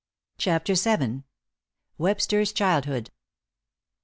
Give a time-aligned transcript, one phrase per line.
[0.39, 1.21] CHAPTER VII.
[1.99, 3.11] WEBSTER'S CHILDHOOD.